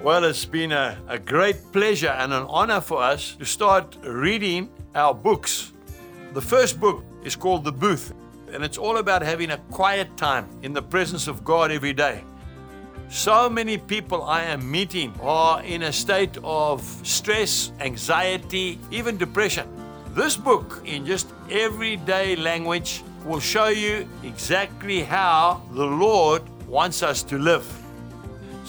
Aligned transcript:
Well, 0.00 0.22
it's 0.22 0.44
been 0.44 0.70
a, 0.70 0.96
a 1.08 1.18
great 1.18 1.72
pleasure 1.72 2.10
and 2.10 2.32
an 2.32 2.44
honor 2.48 2.80
for 2.80 3.02
us 3.02 3.34
to 3.40 3.44
start 3.44 3.96
reading 4.04 4.70
our 4.94 5.12
books. 5.12 5.72
The 6.34 6.40
first 6.40 6.78
book 6.78 7.02
is 7.24 7.34
called 7.34 7.64
The 7.64 7.72
Booth, 7.72 8.14
and 8.52 8.62
it's 8.62 8.78
all 8.78 8.98
about 8.98 9.22
having 9.22 9.50
a 9.50 9.58
quiet 9.72 10.16
time 10.16 10.46
in 10.62 10.72
the 10.72 10.80
presence 10.80 11.26
of 11.26 11.42
God 11.42 11.72
every 11.72 11.92
day. 11.92 12.22
So 13.08 13.50
many 13.50 13.76
people 13.76 14.22
I 14.22 14.44
am 14.44 14.70
meeting 14.70 15.12
are 15.20 15.64
in 15.64 15.82
a 15.82 15.92
state 15.92 16.38
of 16.44 16.80
stress, 17.02 17.72
anxiety, 17.80 18.78
even 18.92 19.16
depression. 19.16 19.66
This 20.14 20.36
book, 20.36 20.80
in 20.84 21.06
just 21.06 21.26
everyday 21.50 22.36
language, 22.36 23.02
will 23.24 23.40
show 23.40 23.66
you 23.66 24.08
exactly 24.22 25.02
how 25.02 25.60
the 25.72 25.86
Lord 25.86 26.42
wants 26.68 27.02
us 27.02 27.24
to 27.24 27.36
live. 27.36 27.66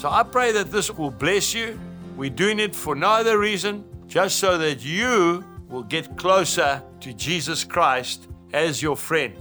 So 0.00 0.08
I 0.08 0.22
pray 0.22 0.50
that 0.52 0.72
this 0.72 0.90
will 0.90 1.10
bless 1.10 1.52
you. 1.52 1.78
We're 2.16 2.30
doing 2.30 2.58
it 2.58 2.74
for 2.74 2.94
no 2.94 3.10
other 3.10 3.38
reason, 3.38 3.84
just 4.06 4.38
so 4.38 4.56
that 4.56 4.82
you 4.82 5.44
will 5.68 5.82
get 5.82 6.16
closer 6.16 6.82
to 7.00 7.12
Jesus 7.12 7.64
Christ 7.64 8.26
as 8.54 8.80
your 8.80 8.96
friend. 8.96 9.36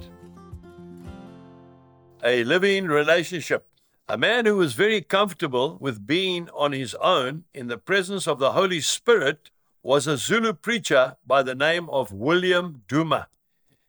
A 2.25 2.43
living 2.43 2.87
relationship. 2.87 3.69
A 4.09 4.17
man 4.17 4.45
who 4.45 4.57
was 4.57 4.73
very 4.73 4.99
comfortable 4.99 5.77
with 5.79 6.05
being 6.05 6.49
on 6.53 6.73
his 6.73 6.93
own 6.95 7.45
in 7.53 7.67
the 7.67 7.77
presence 7.77 8.27
of 8.27 8.39
the 8.39 8.51
Holy 8.51 8.81
Spirit 8.81 9.51
was 9.81 10.07
a 10.07 10.17
Zulu 10.17 10.51
preacher 10.51 11.15
by 11.25 11.41
the 11.41 11.55
name 11.55 11.89
of 11.89 12.11
William 12.11 12.83
Duma. 12.89 13.29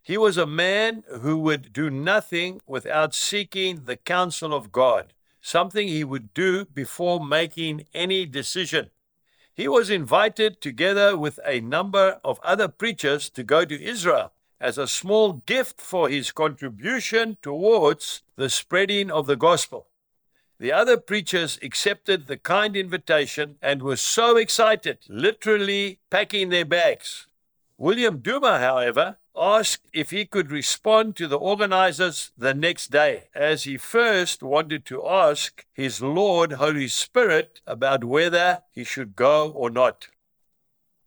He 0.00 0.16
was 0.16 0.36
a 0.36 0.46
man 0.46 1.02
who 1.20 1.36
would 1.38 1.72
do 1.72 1.90
nothing 1.90 2.60
without 2.64 3.12
seeking 3.12 3.86
the 3.86 3.96
counsel 3.96 4.54
of 4.54 4.70
God, 4.70 5.14
something 5.40 5.88
he 5.88 6.04
would 6.04 6.32
do 6.34 6.64
before 6.64 7.24
making 7.24 7.86
any 7.94 8.26
decision. 8.26 8.90
He 9.54 9.68
was 9.68 9.90
invited 9.90 10.60
together 10.60 11.16
with 11.16 11.38
a 11.44 11.60
number 11.60 12.20
of 12.24 12.40
other 12.42 12.68
preachers 12.68 13.28
to 13.30 13.42
go 13.42 13.64
to 13.64 13.82
Israel 13.82 14.32
as 14.60 14.76
a 14.76 14.86
small 14.86 15.34
gift 15.46 15.80
for 15.80 16.08
his 16.08 16.32
contribution 16.32 17.38
towards 17.42 18.22
the 18.36 18.50
spreading 18.50 19.10
of 19.10 19.26
the 19.26 19.36
gospel. 19.36 19.86
The 20.58 20.72
other 20.72 20.98
preachers 20.98 21.58
accepted 21.62 22.26
the 22.26 22.36
kind 22.36 22.76
invitation 22.76 23.56
and 23.62 23.82
were 23.82 23.96
so 23.96 24.36
excited, 24.36 24.98
literally 25.08 26.00
packing 26.10 26.50
their 26.50 26.66
bags. 26.66 27.26
William 27.78 28.18
Duma, 28.18 28.58
however, 28.58 29.16
asked 29.36 29.88
if 29.92 30.10
he 30.10 30.24
could 30.26 30.50
respond 30.50 31.16
to 31.16 31.26
the 31.26 31.38
organizers 31.38 32.32
the 32.36 32.54
next 32.54 32.90
day, 32.90 33.28
as 33.34 33.64
he 33.64 33.76
first 33.76 34.42
wanted 34.42 34.84
to 34.86 35.06
ask 35.06 35.64
his 35.72 36.02
Lord 36.02 36.52
Holy 36.52 36.88
Spirit 36.88 37.60
about 37.66 38.04
whether 38.04 38.62
he 38.72 38.84
should 38.84 39.16
go 39.16 39.50
or 39.50 39.70
not. 39.70 40.08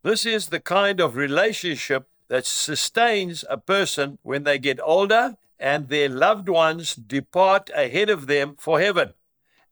This 0.04 0.26
is 0.26 0.48
the 0.48 0.60
kind 0.60 1.00
of 1.00 1.16
relationship 1.16 2.08
that 2.28 2.46
sustains 2.46 3.46
a 3.50 3.58
person 3.58 4.18
when 4.22 4.44
they 4.44 4.58
get 4.58 4.80
older 4.84 5.38
and 5.60 5.88
their 5.88 6.10
loved 6.10 6.50
ones 6.50 6.96
depart 6.96 7.70
ahead 7.74 8.10
of 8.10 8.28
them 8.28 8.56
for 8.58 8.80
heaven. 8.80 9.14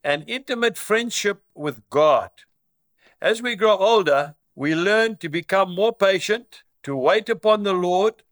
An 0.04 0.24
intimate 0.28 0.78
friendship 0.78 1.42
with 1.54 1.82
God. 1.90 2.30
As 3.22 3.42
we 3.42 3.56
grow 3.56 3.78
older, 3.78 4.36
we 4.56 4.74
learn 4.74 5.18
to 5.18 5.30
become 5.30 5.76
more 5.76 5.94
patient, 5.94 6.64
to 6.84 6.96
wait 6.96 7.30
upon 7.30 7.64
the 7.64 7.74
Lord, 7.74 8.24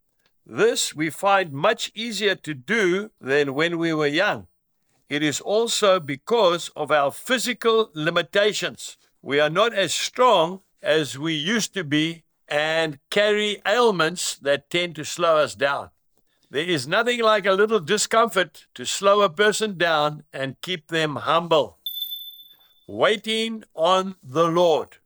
this 0.46 0.94
we 0.94 1.10
find 1.10 1.52
much 1.52 1.92
easier 1.94 2.34
to 2.34 2.54
do 2.54 3.10
than 3.20 3.54
when 3.54 3.78
we 3.78 3.92
were 3.92 4.06
young. 4.06 4.46
It 5.08 5.22
is 5.22 5.40
also 5.40 5.98
because 6.00 6.70
of 6.76 6.90
our 6.90 7.10
physical 7.10 7.90
limitations. 7.94 8.96
We 9.22 9.40
are 9.40 9.50
not 9.50 9.74
as 9.74 9.92
strong 9.92 10.60
as 10.82 11.18
we 11.18 11.34
used 11.34 11.74
to 11.74 11.84
be 11.84 12.24
and 12.48 12.98
carry 13.10 13.60
ailments 13.66 14.36
that 14.36 14.70
tend 14.70 14.96
to 14.96 15.04
slow 15.04 15.36
us 15.36 15.54
down. 15.54 15.90
There 16.50 16.64
is 16.64 16.88
nothing 16.88 17.20
like 17.20 17.46
a 17.46 17.52
little 17.52 17.78
discomfort 17.78 18.66
to 18.74 18.84
slow 18.84 19.22
a 19.22 19.30
person 19.30 19.78
down 19.78 20.24
and 20.32 20.60
keep 20.62 20.88
them 20.88 21.16
humble. 21.16 21.78
Waiting 22.88 23.62
on 23.74 24.16
the 24.22 24.48
Lord. 24.48 24.96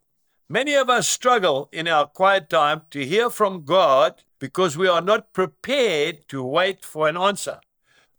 Many 0.49 0.75
of 0.75 0.89
us 0.89 1.07
struggle 1.07 1.69
in 1.71 1.87
our 1.87 2.07
quiet 2.07 2.49
time 2.49 2.83
to 2.91 3.05
hear 3.05 3.29
from 3.29 3.65
God 3.65 4.23
because 4.45 4.77
we 4.77 4.87
are 4.87 5.01
not 5.01 5.33
prepared 5.33 6.29
to 6.29 6.45
wait 6.45 6.85
for 6.85 7.09
an 7.09 7.17
answer. 7.17 7.61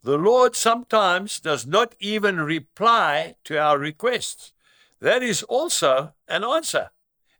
The 0.01 0.17
Lord 0.17 0.55
sometimes 0.55 1.39
does 1.39 1.67
not 1.67 1.93
even 1.99 2.41
reply 2.41 3.35
to 3.43 3.59
our 3.59 3.77
requests. 3.77 4.51
That 4.99 5.21
is 5.21 5.43
also 5.43 6.13
an 6.27 6.43
answer. 6.43 6.89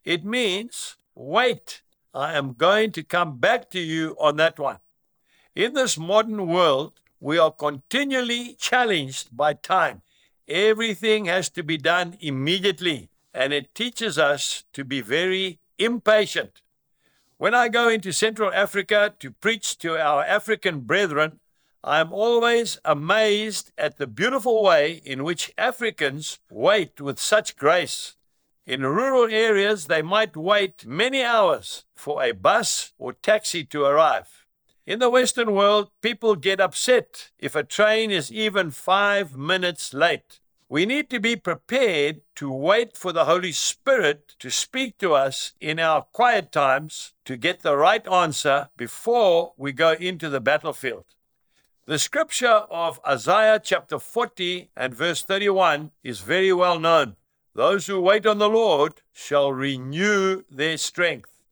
It 0.04 0.24
means, 0.24 0.98
wait, 1.16 1.82
I 2.14 2.34
am 2.38 2.54
going 2.54 2.92
to 2.92 3.02
come 3.02 3.40
back 3.40 3.72
to 3.72 3.80
you 3.80 4.16
on 4.20 4.36
that 4.36 4.60
one. 4.60 4.78
In 5.56 5.74
this 5.74 5.98
modern 5.98 6.46
world, 6.46 7.00
we 7.20 7.40
are 7.40 7.50
continually 7.50 8.56
challenged 8.60 9.36
by 9.36 9.54
time. 9.54 10.04
Everything 10.48 11.26
has 11.26 11.50
to 11.50 11.64
be 11.64 11.78
done 11.78 12.18
immediately, 12.20 13.10
and 13.34 13.52
it 13.52 13.74
teaches 13.74 14.20
us 14.20 14.64
to 14.74 14.84
be 14.84 15.02
very 15.02 15.58
impatient. 15.80 16.62
When 17.38 17.54
I 17.54 17.68
go 17.68 17.90
into 17.90 18.14
Central 18.14 18.54
Africa 18.54 19.14
to 19.20 19.30
preach 19.30 19.78
to 19.80 19.98
our 19.98 20.24
African 20.24 20.80
brethren, 20.80 21.42
I 21.84 22.00
am 22.00 22.14
always 22.14 22.80
amazed 22.86 23.74
at 23.78 23.98
the 23.98 24.08
beautiful 24.08 24.64
way 24.64 25.02
in 25.04 25.26
which 25.26 25.52
Africans 25.58 26.40
wait 26.50 27.02
with 27.02 27.20
such 27.20 27.58
grace. 27.58 28.16
In 28.66 28.84
rural 28.84 29.30
areas, 29.30 29.88
they 29.88 30.02
might 30.02 30.38
wait 30.38 30.86
many 30.86 31.24
hours 31.24 31.84
for 31.94 32.24
a 32.24 32.32
bus 32.32 32.94
or 32.98 33.12
taxi 33.12 33.66
to 33.66 33.84
arrive. 33.84 34.46
In 34.88 35.00
the 35.00 35.10
Western 35.10 35.54
world, 35.54 35.92
people 36.02 36.38
get 36.38 36.62
upset 36.62 37.32
if 37.38 37.54
a 37.54 37.64
train 37.64 38.12
is 38.12 38.32
even 38.32 38.72
five 38.72 39.36
minutes 39.36 39.94
late. 39.94 40.40
We 40.68 40.88
need 40.88 41.12
to 41.12 41.20
be 41.20 41.36
prepared 41.36 42.22
to 42.38 42.52
wait 42.52 42.98
for 42.98 43.14
the 43.14 43.26
Holy 43.26 43.52
Spirit 43.52 44.34
to 44.40 44.50
speak 44.50 44.98
to 44.98 45.14
us 45.14 45.54
in 45.62 45.80
our 45.80 46.02
quiet 46.02 46.52
times 46.52 47.14
to 47.26 47.38
get 47.38 47.62
the 47.62 47.78
right 47.78 48.06
answer 48.08 48.70
before 48.76 49.54
we 49.58 49.72
go 49.74 49.92
into 49.92 50.28
the 50.28 50.42
battlefield. 50.42 51.06
The 51.86 52.00
scripture 52.00 52.66
of 52.72 53.00
Isaiah 53.08 53.62
chapter 53.64 54.00
40 54.00 54.72
and 54.76 54.96
verse 54.96 55.22
31 55.22 55.92
is 56.04 56.22
very 56.22 56.52
well 56.52 56.80
known. 56.80 57.16
Those 57.54 57.86
who 57.86 58.02
wait 58.02 58.26
on 58.26 58.40
the 58.40 58.50
Lord 58.50 59.04
shall 59.14 59.54
renew 59.54 60.46
their 60.50 60.78
strength. 60.78 61.44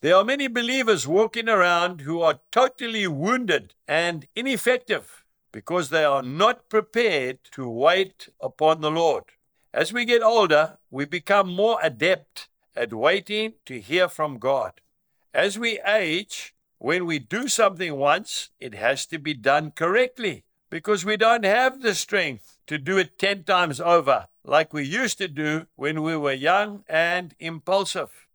There 0.00 0.16
are 0.16 0.24
many 0.24 0.48
believers 0.48 1.06
walking 1.06 1.46
around 1.46 2.00
who 2.00 2.22
are 2.22 2.40
totally 2.50 3.06
wounded 3.06 3.74
and 3.86 4.26
ineffective 4.34 5.21
because 5.52 5.90
they 5.90 6.04
are 6.04 6.22
not 6.22 6.68
prepared 6.68 7.38
to 7.52 7.68
wait 7.68 8.28
upon 8.40 8.80
the 8.80 8.90
Lord. 8.90 9.24
As 9.72 9.92
we 9.92 10.04
get 10.04 10.22
older, 10.22 10.78
we 10.90 11.04
become 11.04 11.48
more 11.48 11.78
adept 11.82 12.48
at 12.74 12.92
waiting 12.92 13.54
to 13.66 13.80
hear 13.80 14.08
from 14.08 14.38
God. 14.38 14.80
As 15.32 15.58
we 15.58 15.80
age, 15.86 16.54
when 16.78 17.06
we 17.06 17.18
do 17.18 17.48
something 17.48 17.96
once, 17.96 18.50
it 18.58 18.74
has 18.74 19.06
to 19.06 19.18
be 19.18 19.34
done 19.34 19.70
correctly 19.70 20.44
because 20.68 21.04
we 21.04 21.16
don't 21.16 21.44
have 21.44 21.82
the 21.82 21.94
strength 21.94 22.58
to 22.66 22.78
do 22.78 22.98
it 22.98 23.18
10 23.18 23.44
times 23.44 23.80
over 23.80 24.28
like 24.44 24.72
we 24.72 24.84
used 24.84 25.18
to 25.18 25.28
do 25.28 25.66
when 25.76 26.02
we 26.02 26.16
were 26.16 26.32
young 26.32 26.84
and 26.88 27.34
impulsive. 27.38 28.26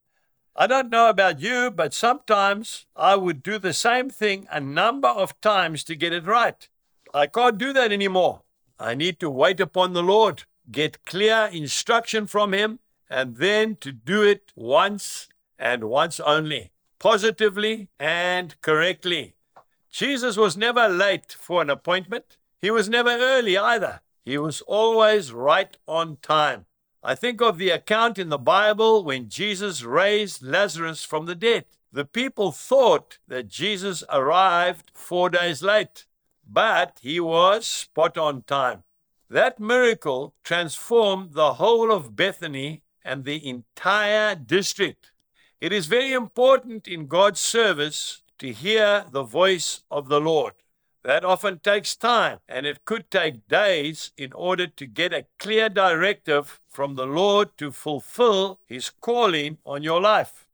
I 0.55 0.65
don't 0.65 0.89
know 0.89 1.09
about 1.09 1.39
you, 1.39 1.69
but 1.69 1.93
sometimes 1.93 2.85
I 2.95 3.15
would 3.15 3.43
do 3.43 3.59
the 3.59 3.73
same 3.73 4.09
thing 4.09 4.47
a 4.49 4.59
number 4.59 5.07
of 5.07 5.39
times 5.41 5.83
to 5.83 5.95
get 5.95 6.13
it 6.13 6.25
right. 6.25 6.67
I 7.13 7.27
can't 7.27 7.57
do 7.57 7.73
that 7.73 7.91
anymore. 7.91 8.41
I 8.79 8.93
need 8.93 9.19
to 9.19 9.29
wait 9.29 9.59
upon 9.59 9.93
the 9.93 10.03
Lord, 10.03 10.43
get 10.71 11.05
clear 11.05 11.49
instruction 11.51 12.27
from 12.27 12.53
Him, 12.53 12.79
and 13.09 13.37
then 13.37 13.75
to 13.77 13.91
do 13.91 14.21
it 14.21 14.51
once 14.55 15.27
and 15.57 15.85
once 15.85 16.19
only, 16.19 16.71
positively 16.99 17.89
and 17.99 18.59
correctly. 18.61 19.35
Jesus 19.89 20.37
was 20.37 20.57
never 20.57 20.87
late 20.87 21.35
for 21.39 21.61
an 21.61 21.69
appointment. 21.69 22.37
He 22.59 22.69
was 22.69 22.89
never 22.89 23.09
early 23.09 23.57
either. 23.57 24.01
He 24.23 24.37
was 24.37 24.61
always 24.61 25.31
right 25.31 25.75
on 25.87 26.17
time. 26.21 26.65
I 27.01 27.15
think 27.15 27.41
of 27.41 27.57
the 27.57 27.69
account 27.69 28.19
in 28.19 28.29
the 28.29 28.37
Bible 28.37 29.03
when 29.03 29.29
Jesus 29.29 29.83
raised 29.83 30.43
Lazarus 30.43 31.03
from 31.03 31.25
the 31.25 31.35
dead. 31.35 31.65
The 31.91 32.05
people 32.05 32.51
thought 32.51 33.19
that 33.27 33.47
Jesus 33.47 34.03
arrived 34.09 34.91
four 34.93 35.29
days 35.29 35.63
late 35.63 36.05
but 36.49 36.99
he 37.01 37.19
was 37.19 37.65
spot 37.65 38.17
on 38.17 38.43
time. 38.43 38.83
That 39.29 39.59
miracle 39.59 40.33
transformed 40.43 41.33
the 41.33 41.55
whole 41.55 41.91
of 41.91 42.15
Bethany 42.15 42.83
and 43.03 43.25
the 43.25 43.45
entire 43.47 44.35
district. 44.35 45.11
It 45.59 45.73
is 45.73 45.87
very 45.87 46.13
important 46.13 46.87
in 46.87 47.07
God's 47.07 47.39
service 47.39 48.23
to 48.39 48.53
hear 48.53 49.05
the 49.11 49.23
voice 49.23 49.81
of 49.91 50.07
the 50.07 50.21
Lord. 50.21 50.53
That 51.03 51.25
often 51.25 51.59
takes 51.59 51.95
time, 51.95 52.39
and 52.47 52.65
it 52.65 52.85
could 52.85 53.09
take 53.09 53.47
days 53.47 54.11
in 54.17 54.33
order 54.33 54.67
to 54.67 54.85
get 54.85 55.13
a 55.13 55.25
clear 55.39 55.69
directive 55.69 56.59
from 56.69 56.95
the 56.95 57.05
Lord 57.05 57.57
to 57.57 57.71
fulfill 57.71 58.59
His 58.65 58.89
calling 58.89 59.57
on 59.65 59.83
your 59.83 60.01
life. 60.01 60.47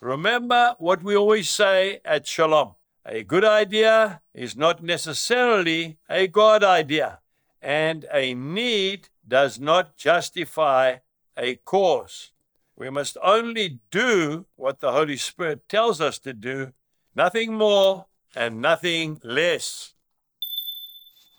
Remember 0.00 0.76
what 0.78 1.02
we 1.02 1.16
always 1.16 1.48
say 1.48 2.00
at 2.04 2.26
Shalom 2.26 2.77
a 3.08 3.22
good 3.22 3.44
idea 3.44 4.20
is 4.34 4.56
not 4.56 4.82
necessarily 4.82 5.98
a 6.10 6.26
God 6.26 6.62
idea, 6.62 7.20
and 7.62 8.04
a 8.12 8.34
need 8.34 9.08
does 9.26 9.58
not 9.58 9.96
justify 9.96 10.96
a 11.36 11.56
cause. 11.56 12.32
We 12.76 12.90
must 12.90 13.16
only 13.22 13.80
do 13.90 14.46
what 14.56 14.80
the 14.80 14.92
Holy 14.92 15.16
Spirit 15.16 15.68
tells 15.68 16.00
us 16.00 16.18
to 16.20 16.34
do, 16.34 16.72
nothing 17.14 17.54
more 17.54 18.06
and 18.36 18.60
nothing 18.60 19.20
less. 19.24 19.94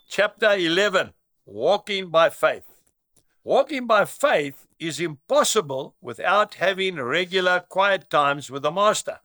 Chapter 0.08 0.52
11 0.52 1.12
Walking 1.46 2.10
by 2.10 2.30
Faith. 2.30 2.64
Walking 3.44 3.86
by 3.86 4.04
faith 4.04 4.66
is 4.78 5.00
impossible 5.00 5.94
without 6.00 6.54
having 6.54 6.96
regular 6.96 7.60
quiet 7.60 8.10
times 8.10 8.50
with 8.50 8.62
the 8.62 8.70
Master. 8.70 9.20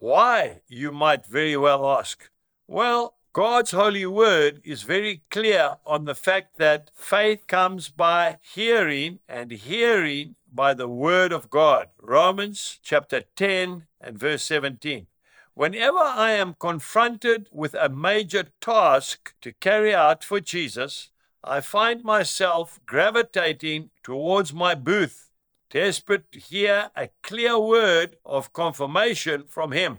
Why, 0.00 0.62
you 0.66 0.92
might 0.92 1.26
very 1.26 1.58
well 1.58 1.86
ask? 1.86 2.30
Well, 2.66 3.16
God's 3.34 3.72
holy 3.72 4.06
word 4.06 4.62
is 4.64 4.80
very 4.82 5.24
clear 5.30 5.76
on 5.84 6.06
the 6.06 6.14
fact 6.14 6.56
that 6.56 6.90
faith 6.94 7.46
comes 7.46 7.90
by 7.90 8.38
hearing 8.40 9.18
and 9.28 9.50
hearing 9.50 10.36
by 10.50 10.72
the 10.72 10.88
word 10.88 11.32
of 11.34 11.50
God. 11.50 11.88
Romans 12.00 12.80
chapter 12.82 13.24
10 13.36 13.88
and 14.00 14.18
verse 14.18 14.42
17. 14.44 15.06
Whenever 15.52 15.98
I 15.98 16.30
am 16.30 16.56
confronted 16.58 17.50
with 17.52 17.74
a 17.74 17.90
major 17.90 18.44
task 18.58 19.34
to 19.42 19.52
carry 19.52 19.94
out 19.94 20.24
for 20.24 20.40
Jesus, 20.40 21.10
I 21.44 21.60
find 21.60 22.02
myself 22.02 22.80
gravitating 22.86 23.90
towards 24.02 24.54
my 24.54 24.74
booth, 24.74 25.29
desperate 25.70 26.30
to 26.32 26.38
hear 26.38 26.90
a 26.96 27.08
clear 27.22 27.58
word 27.58 28.16
of 28.24 28.52
confirmation 28.52 29.44
from 29.48 29.72
Him. 29.72 29.98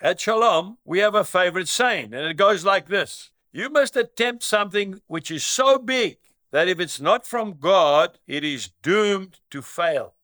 At 0.00 0.20
Shalom, 0.20 0.78
we 0.84 0.98
have 0.98 1.14
a 1.14 1.22
favorite 1.22 1.68
saying, 1.68 2.12
and 2.12 2.26
it 2.26 2.36
goes 2.36 2.64
like 2.64 2.88
this 2.88 3.30
You 3.52 3.70
must 3.70 3.96
attempt 3.96 4.42
something 4.42 5.00
which 5.06 5.30
is 5.30 5.44
so 5.44 5.78
big 5.78 6.18
that 6.50 6.68
if 6.68 6.80
it's 6.80 7.00
not 7.00 7.26
from 7.26 7.58
God, 7.60 8.18
it 8.26 8.42
is 8.42 8.70
doomed 8.82 9.40
to 9.50 9.62
fail. 9.62 10.14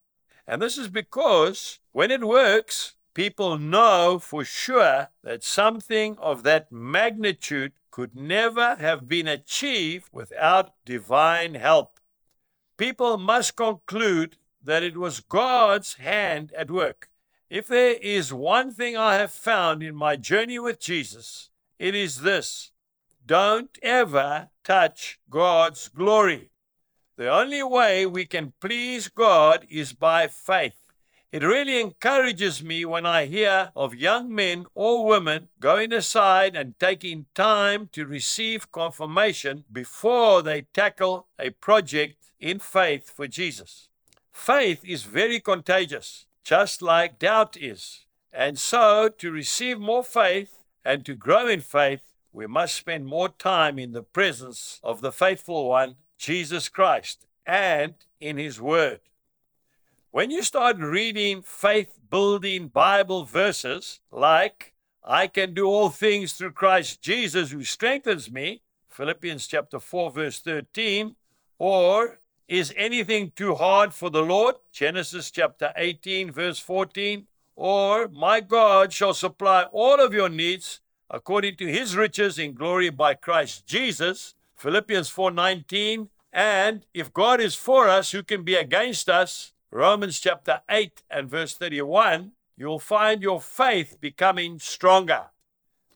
And 0.46 0.61
this 0.61 0.79
is 0.79 0.88
because 0.88 1.79
when 1.93 2.11
it 2.11 2.25
works, 2.25 2.94
people 3.14 3.58
know 3.58 4.19
for 4.19 4.44
sure 4.44 5.08
that 5.23 5.44
something 5.44 6.17
of 6.19 6.43
that 6.43 6.73
magnitude 6.73 7.73
could 7.90 8.17
never 8.17 8.76
have 8.76 9.08
been 9.08 9.29
achieved 9.29 10.08
without 10.12 10.75
divine 10.85 11.55
help. 11.55 11.99
People 12.79 13.19
must 13.19 13.56
conclude 13.56 14.38
that 14.63 14.83
it 14.83 14.97
was 14.97 15.21
God's 15.21 15.95
hand 15.95 16.53
at 16.57 16.71
work. 16.71 17.09
If 17.51 17.67
there 17.67 17.95
is 17.95 18.33
one 18.33 18.73
thing 18.73 18.97
I 18.97 19.15
have 19.15 19.33
found 19.33 19.83
in 19.83 19.95
my 19.95 20.17
journey 20.17 20.59
with 20.59 20.81
Jesus, 20.81 21.51
it 21.79 21.95
is 21.95 22.21
this 22.21 22.73
don't 23.25 23.79
ever 23.83 24.49
touch 24.65 25.19
God's 25.29 25.89
glory. 25.89 26.51
The 27.17 27.29
only 27.29 27.63
way 27.63 28.07
we 28.07 28.27
can 28.27 28.53
please 28.61 29.09
God 29.09 29.67
is 29.69 29.93
by 29.93 30.29
faith. 30.29 30.77
It 31.31 31.43
really 31.43 31.79
encourages 31.79 32.63
me 32.63 32.87
when 32.87 33.05
I 33.05 33.27
hear 33.27 33.71
of 33.77 33.95
young 33.95 34.35
men 34.35 34.65
or 34.75 35.05
women 35.05 35.49
going 35.61 35.93
aside 35.93 36.57
and 36.57 36.79
taking 36.79 37.27
time 37.35 37.91
to 37.93 38.07
receive 38.07 38.73
confirmation 38.73 39.65
before 39.71 40.43
they 40.43 40.63
tackle 40.73 41.27
a 41.39 41.51
project 41.51 42.33
in 42.41 42.59
faith 42.59 43.11
for 43.11 43.27
Jesus. 43.27 43.88
Faith 44.38 44.82
is 44.85 45.02
very 45.02 45.40
contagious, 45.40 46.26
just 46.43 46.81
like 46.81 47.19
doubt 47.19 47.56
is. 47.61 48.06
And 48.32 48.56
so, 48.56 49.11
to 49.19 49.31
receive 49.32 49.79
more 49.79 50.05
faith 50.05 50.62
and 50.85 51.05
to 51.05 51.14
grow 51.14 51.49
in 51.49 51.61
faith, 51.61 52.12
we 52.32 52.46
must 52.46 52.75
spend 52.76 53.05
more 53.06 53.29
time 53.29 53.79
in 53.79 53.93
the 53.93 54.02
presence 54.02 54.81
of 54.82 55.00
the 55.00 55.12
faithful 55.12 55.69
one, 55.69 55.96
Jesus 56.17 56.69
Christ, 56.70 57.26
and 57.44 57.94
in 58.20 58.38
His 58.38 58.61
Word. 58.61 59.00
When 60.12 60.31
you 60.31 60.43
start 60.43 60.79
reading 60.79 61.43
faith 61.43 61.99
building 62.08 62.69
Bible 62.69 63.25
verses 63.25 64.00
like, 64.11 64.73
I 65.05 65.26
can 65.26 65.52
do 65.52 65.67
all 65.67 65.90
things 65.90 66.32
through 66.32 66.52
Christ 66.52 67.02
Jesus 67.02 67.50
who 67.50 67.64
strengthens 67.64 68.31
me, 68.31 68.62
Philippians 68.88 69.49
chapter 69.49 69.81
4, 69.81 70.12
verse 70.12 70.40
13, 70.40 71.17
or 71.58 72.20
is 72.49 72.73
anything 72.77 73.31
too 73.37 73.55
hard 73.55 73.93
for 73.93 74.09
the 74.09 74.23
Lord, 74.23 74.56
Genesis 74.73 75.31
chapter 75.31 75.71
18, 75.77 76.33
verse 76.33 76.59
14, 76.59 77.27
or 77.55 78.09
my 78.09 78.41
God 78.41 78.93
shall 78.93 79.12
supply 79.12 79.65
all 79.65 80.00
of 80.00 80.15
your 80.15 80.31
needs 80.31 80.81
according 81.11 81.56
to 81.56 81.67
his 81.67 81.97
riches 81.97 82.39
in 82.39 82.55
glory 82.55 82.89
by 82.89 83.15
Christ 83.15 83.67
Jesus, 83.67 84.35
Philippians 84.56 85.11
4:19, 85.11 86.09
and 86.33 86.87
if 86.95 87.12
God 87.12 87.41
is 87.41 87.55
for 87.55 87.89
us, 87.89 88.12
who 88.12 88.23
can 88.23 88.45
be 88.45 88.55
against 88.55 89.09
us? 89.09 89.53
Romans 89.71 90.19
chapter 90.19 90.62
8 90.71 91.03
and 91.11 91.29
verse 91.29 91.55
31, 91.55 92.33
you'll 92.56 92.79
find 92.79 93.23
your 93.23 93.41
faith 93.41 94.00
becoming 94.00 94.59
stronger. 94.59 95.27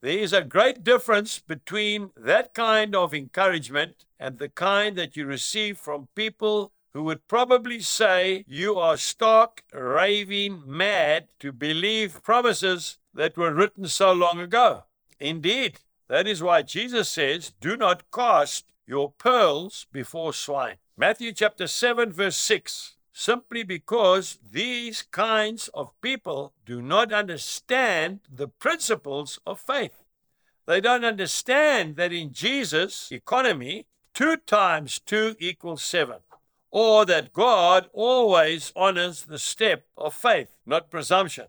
There 0.02 0.18
is 0.18 0.32
a 0.32 0.42
great 0.42 0.84
difference 0.84 1.38
between 1.38 2.10
that 2.16 2.54
kind 2.54 2.94
of 2.94 3.14
encouragement 3.14 4.04
and 4.22 4.38
the 4.38 4.48
kind 4.48 4.96
that 4.96 5.16
you 5.16 5.26
receive 5.26 5.76
from 5.76 6.06
people 6.14 6.70
who 6.92 7.02
would 7.02 7.26
probably 7.26 7.80
say 7.80 8.44
you 8.46 8.78
are 8.78 8.96
stark, 8.96 9.64
raving 9.72 10.62
mad 10.64 11.26
to 11.40 11.50
believe 11.50 12.22
promises 12.22 12.98
that 13.12 13.36
were 13.36 13.52
written 13.52 13.88
so 13.88 14.12
long 14.12 14.38
ago. 14.38 14.84
Indeed, 15.18 15.80
that 16.06 16.28
is 16.28 16.40
why 16.40 16.62
Jesus 16.62 17.08
says, 17.08 17.52
Do 17.60 17.76
not 17.76 18.10
cast 18.12 18.66
your 18.86 19.10
pearls 19.10 19.86
before 19.90 20.32
swine. 20.32 20.76
Matthew 20.96 21.32
chapter 21.32 21.66
7, 21.66 22.12
verse 22.12 22.36
6 22.36 22.96
simply 23.14 23.62
because 23.62 24.38
these 24.50 25.02
kinds 25.02 25.68
of 25.74 25.92
people 26.00 26.54
do 26.64 26.80
not 26.80 27.12
understand 27.12 28.20
the 28.34 28.48
principles 28.48 29.38
of 29.46 29.60
faith. 29.60 30.02
They 30.66 30.80
don't 30.80 31.04
understand 31.04 31.96
that 31.96 32.12
in 32.12 32.32
Jesus' 32.32 33.12
economy, 33.12 33.86
two 34.14 34.36
times 34.36 34.98
two 34.98 35.36
equals 35.38 35.82
seven, 35.82 36.18
or 36.70 37.04
that 37.06 37.32
God 37.32 37.88
always 37.92 38.72
honors 38.74 39.24
the 39.24 39.38
step 39.38 39.84
of 39.96 40.14
faith, 40.14 40.56
not 40.66 40.90
presumption. 40.90 41.46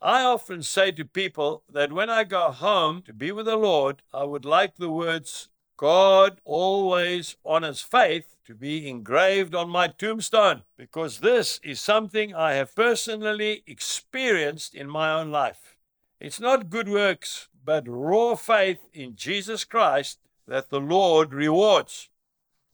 I 0.00 0.24
often 0.24 0.62
say 0.62 0.90
to 0.92 1.04
people 1.04 1.62
that 1.72 1.92
when 1.92 2.10
I 2.10 2.24
go 2.24 2.50
home 2.50 3.02
to 3.02 3.12
be 3.12 3.30
with 3.30 3.46
the 3.46 3.56
Lord, 3.56 4.02
I 4.12 4.24
would 4.24 4.44
like 4.44 4.76
the 4.76 4.90
words, 4.90 5.48
God 5.76 6.40
always 6.44 7.36
honors 7.44 7.80
faith 7.80 8.36
to 8.44 8.54
be 8.54 8.88
engraved 8.88 9.54
on 9.54 9.70
my 9.70 9.86
tombstone 9.88 10.62
because 10.76 11.20
this 11.20 11.60
is 11.62 11.80
something 11.80 12.34
I 12.34 12.54
have 12.54 12.74
personally 12.74 13.62
experienced 13.66 14.74
in 14.74 14.88
my 14.88 15.12
own 15.12 15.30
life. 15.30 15.76
It's 16.20 16.40
not 16.40 16.70
good 16.70 16.88
works, 16.88 17.48
but 17.64 17.84
raw 17.86 18.34
faith 18.34 18.80
in 18.92 19.14
Jesus 19.14 19.64
Christ 19.64 20.18
that 20.46 20.70
the 20.70 20.80
Lord 20.80 21.32
rewards. 21.32 22.08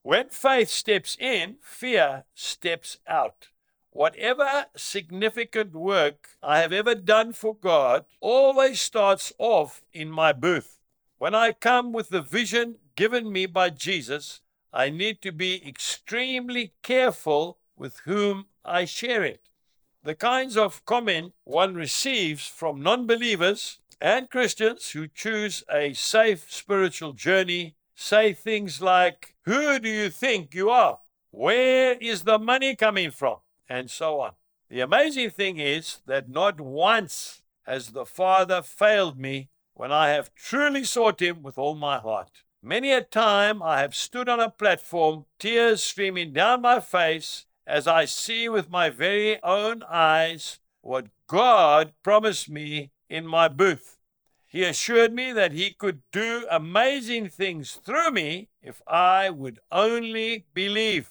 When 0.02 0.28
faith 0.28 0.70
steps 0.70 1.16
in, 1.20 1.56
fear 1.60 2.24
steps 2.34 2.98
out. 3.06 3.48
Whatever 3.90 4.66
significant 4.76 5.74
work 5.74 6.30
I 6.42 6.60
have 6.60 6.72
ever 6.72 6.94
done 6.94 7.32
for 7.32 7.54
God 7.54 8.04
always 8.20 8.80
starts 8.80 9.32
off 9.38 9.82
in 9.92 10.10
my 10.10 10.32
booth. 10.32 10.78
When 11.18 11.34
I 11.34 11.52
come 11.52 11.92
with 11.92 12.10
the 12.10 12.22
vision 12.22 12.76
given 12.94 13.32
me 13.32 13.46
by 13.46 13.70
Jesus, 13.70 14.40
I 14.72 14.90
need 14.90 15.20
to 15.22 15.32
be 15.32 15.66
extremely 15.66 16.74
careful 16.82 17.58
with 17.76 17.98
whom 18.04 18.46
I 18.64 18.84
share 18.84 19.24
it. 19.24 19.48
The 20.04 20.14
kinds 20.14 20.56
of 20.56 20.84
comment 20.84 21.32
one 21.44 21.74
receives 21.74 22.46
from 22.46 22.82
non 22.82 23.06
believers 23.06 23.78
and 24.00 24.30
Christians 24.30 24.90
who 24.90 25.08
choose 25.08 25.64
a 25.72 25.92
safe 25.92 26.46
spiritual 26.48 27.12
journey 27.12 27.74
say 27.94 28.32
things 28.32 28.80
like, 28.80 29.34
Who 29.42 29.78
do 29.78 29.88
you 29.88 30.08
think 30.10 30.54
you 30.54 30.70
are? 30.70 31.00
Where 31.30 31.94
is 32.00 32.22
the 32.22 32.38
money 32.38 32.76
coming 32.76 33.10
from? 33.10 33.38
And 33.68 33.90
so 33.90 34.20
on. 34.20 34.32
The 34.70 34.80
amazing 34.80 35.30
thing 35.30 35.58
is 35.58 35.98
that 36.06 36.28
not 36.28 36.60
once 36.60 37.42
has 37.66 37.88
the 37.88 38.06
Father 38.06 38.62
failed 38.62 39.18
me 39.18 39.50
when 39.74 39.92
I 39.92 40.10
have 40.10 40.34
truly 40.34 40.84
sought 40.84 41.20
Him 41.20 41.42
with 41.42 41.58
all 41.58 41.74
my 41.74 41.98
heart. 41.98 42.44
Many 42.62 42.92
a 42.92 43.02
time 43.02 43.62
I 43.62 43.80
have 43.80 43.94
stood 43.94 44.28
on 44.28 44.40
a 44.40 44.50
platform, 44.50 45.26
tears 45.38 45.82
streaming 45.82 46.32
down 46.32 46.62
my 46.62 46.80
face, 46.80 47.46
as 47.66 47.86
I 47.86 48.04
see 48.04 48.48
with 48.48 48.70
my 48.70 48.90
very 48.90 49.42
own 49.42 49.82
eyes 49.88 50.58
what 50.80 51.06
God 51.26 51.92
promised 52.02 52.48
me 52.48 52.90
in 53.08 53.26
my 53.26 53.48
booth. 53.48 53.98
He 54.46 54.64
assured 54.64 55.12
me 55.12 55.32
that 55.32 55.52
he 55.52 55.70
could 55.70 56.00
do 56.10 56.46
amazing 56.50 57.28
things 57.28 57.74
through 57.74 58.12
me 58.12 58.48
if 58.62 58.80
I 58.86 59.28
would 59.28 59.58
only 59.70 60.46
believe. 60.54 61.10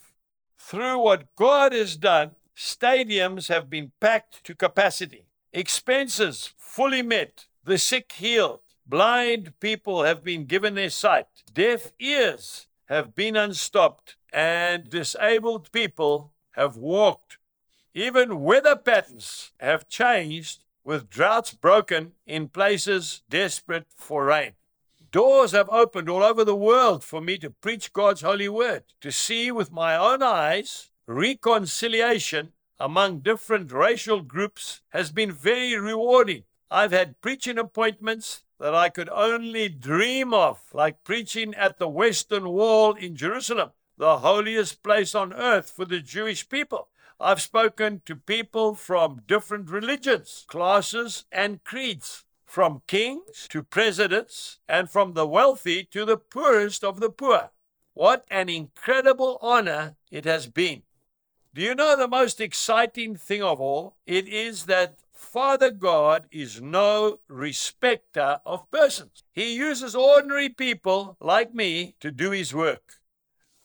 Through 0.58 0.98
what 0.98 1.34
God 1.36 1.72
has 1.72 1.96
done, 1.96 2.32
stadiums 2.56 3.48
have 3.48 3.70
been 3.70 3.92
packed 4.00 4.42
to 4.44 4.54
capacity, 4.56 5.26
expenses 5.52 6.52
fully 6.58 7.02
met, 7.02 7.46
the 7.64 7.78
sick 7.78 8.10
healed, 8.12 8.60
blind 8.84 9.58
people 9.60 10.02
have 10.02 10.24
been 10.24 10.46
given 10.46 10.74
their 10.74 10.90
sight, 10.90 11.26
deaf 11.54 11.92
ears 12.00 12.66
have 12.86 13.14
been 13.14 13.36
unstopped, 13.36 14.16
and 14.32 14.90
disabled 14.90 15.70
people 15.70 16.32
have 16.52 16.76
walked. 16.76 17.38
Even 17.94 18.40
weather 18.40 18.76
patterns 18.76 19.52
have 19.60 19.88
changed 19.88 20.64
with 20.88 21.10
droughts 21.10 21.52
broken 21.52 22.12
in 22.26 22.48
places 22.48 23.20
desperate 23.28 23.84
for 23.94 24.24
rain. 24.24 24.52
Doors 25.12 25.52
have 25.52 25.68
opened 25.68 26.08
all 26.08 26.22
over 26.22 26.46
the 26.46 26.56
world 26.56 27.04
for 27.04 27.20
me 27.20 27.36
to 27.36 27.50
preach 27.50 27.92
God's 27.92 28.22
holy 28.22 28.48
word, 28.48 28.84
to 29.02 29.12
see 29.12 29.52
with 29.52 29.70
my 29.70 29.94
own 29.94 30.22
eyes 30.22 30.90
reconciliation 31.06 32.54
among 32.80 33.18
different 33.18 33.70
racial 33.70 34.22
groups 34.22 34.80
has 34.88 35.12
been 35.12 35.30
very 35.30 35.78
rewarding. 35.78 36.44
I've 36.70 36.92
had 36.92 37.20
preaching 37.20 37.58
appointments 37.58 38.44
that 38.58 38.74
I 38.74 38.88
could 38.88 39.10
only 39.10 39.68
dream 39.68 40.32
of, 40.32 40.58
like 40.72 41.04
preaching 41.04 41.54
at 41.54 41.78
the 41.78 41.88
Western 41.88 42.48
Wall 42.48 42.94
in 42.94 43.14
Jerusalem, 43.14 43.72
the 43.98 44.20
holiest 44.20 44.82
place 44.82 45.14
on 45.14 45.34
earth 45.34 45.68
for 45.68 45.84
the 45.84 46.00
Jewish 46.00 46.48
people. 46.48 46.88
I've 47.20 47.42
spoken 47.42 48.02
to 48.06 48.14
people 48.14 48.76
from 48.76 49.22
different 49.26 49.70
religions, 49.70 50.44
classes, 50.46 51.24
and 51.32 51.64
creeds, 51.64 52.24
from 52.44 52.82
kings 52.86 53.48
to 53.50 53.64
presidents, 53.64 54.60
and 54.68 54.88
from 54.88 55.14
the 55.14 55.26
wealthy 55.26 55.82
to 55.90 56.04
the 56.04 56.16
poorest 56.16 56.84
of 56.84 57.00
the 57.00 57.10
poor. 57.10 57.50
What 57.94 58.24
an 58.30 58.48
incredible 58.48 59.38
honor 59.42 59.96
it 60.12 60.24
has 60.26 60.46
been. 60.46 60.82
Do 61.52 61.62
you 61.62 61.74
know 61.74 61.96
the 61.96 62.06
most 62.06 62.40
exciting 62.40 63.16
thing 63.16 63.42
of 63.42 63.60
all? 63.60 63.96
It 64.06 64.28
is 64.28 64.66
that 64.66 64.98
Father 65.12 65.72
God 65.72 66.26
is 66.30 66.60
no 66.60 67.18
respecter 67.26 68.38
of 68.46 68.70
persons. 68.70 69.24
He 69.32 69.56
uses 69.56 69.96
ordinary 69.96 70.48
people 70.48 71.16
like 71.20 71.52
me 71.52 71.96
to 71.98 72.12
do 72.12 72.30
his 72.30 72.54
work. 72.54 73.00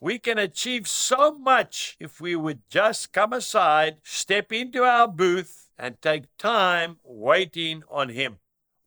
We 0.03 0.19
can 0.19 0.37
achieve 0.37 0.85
so 0.85 1.31
much 1.31 1.95
if 1.97 2.19
we 2.19 2.35
would 2.35 2.67
just 2.69 3.13
come 3.13 3.31
aside, 3.31 3.99
step 4.03 4.51
into 4.51 4.83
our 4.83 5.07
booth, 5.07 5.69
and 5.79 5.95
take 6.01 6.25
time 6.37 6.97
waiting 7.05 7.83
on 7.89 8.09
Him. 8.09 8.39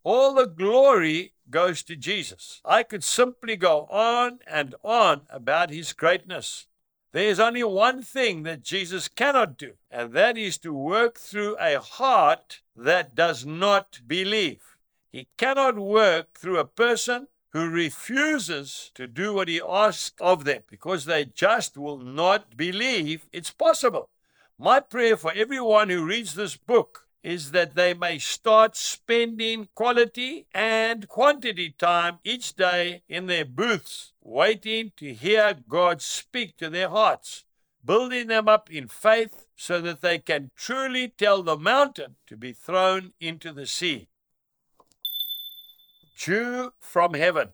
All 0.05 0.35
the 0.35 0.45
glory 0.45 1.33
goes 1.49 1.83
to 1.85 1.97
Jesus. 1.97 2.61
I 2.67 2.83
could 2.83 3.03
simply 3.03 3.57
go 3.57 3.87
on 3.91 4.41
and 4.47 4.75
on 4.85 5.23
about 5.31 5.71
His 5.71 5.95
greatness. 5.95 6.67
There 7.13 7.31
is 7.31 7.41
only 7.41 7.65
one 7.65 8.03
thing 8.03 8.43
that 8.43 8.63
Jesus 8.63 9.09
cannot 9.09 9.57
do, 9.57 9.73
and 9.91 10.13
that 10.13 10.37
is 10.37 10.59
to 10.59 10.75
work 10.75 11.19
through 11.19 11.57
a 11.59 11.81
heart 11.81 12.61
that 12.77 13.15
does 13.15 13.47
not 13.47 14.01
believe. 14.07 14.77
He 15.11 15.29
cannot 15.39 15.79
work 15.79 16.35
through 16.35 16.59
a 16.59 16.67
person 16.67 17.29
who 17.57 17.71
refuses 17.71 18.91
to 18.95 19.07
do 19.07 19.33
what 19.33 19.49
he 19.49 19.63
asks 19.67 20.13
of 20.21 20.45
them 20.45 20.61
because 20.69 21.07
they 21.07 21.25
just 21.25 21.79
will 21.79 21.97
not 21.97 22.55
believe 22.55 23.27
it's 23.33 23.51
possible. 23.51 24.11
My 24.59 24.79
prayer 24.79 25.17
for 25.17 25.33
everyone 25.35 25.89
who 25.89 26.05
reads 26.05 26.35
this 26.35 26.55
book 26.55 27.09
is 27.23 27.53
that 27.53 27.75
they 27.75 27.95
may 27.95 28.19
start 28.19 28.77
spending 28.77 29.69
quality 29.75 30.47
and 30.53 31.09
quantity 31.09 31.71
time 31.79 32.19
each 32.25 32.57
day 32.57 33.01
in 33.09 33.27
their 33.27 33.47
booths, 33.47 34.13
waiting 34.23 34.93
to 34.99 35.15
hear 35.15 35.57
God 35.67 36.03
speak 36.03 36.59
to 36.59 36.69
their 36.69 36.91
hearts, 36.91 37.47
building 37.83 38.27
them 38.27 38.51
up 38.51 38.71
in 38.71 38.87
faith 38.87 39.47
so 39.57 39.81
that 39.81 40.03
they 40.03 40.19
can 40.19 40.51
truly 40.55 41.09
tell 41.09 41.43
the 41.43 41.57
mountain 41.57 42.17
to 42.27 42.37
be 42.37 42.53
thrown 42.53 43.15
into 43.19 43.51
the 43.51 43.67
sea. 43.67 44.09
Dew 46.19 46.73
from 46.81 47.15
heaven. 47.15 47.53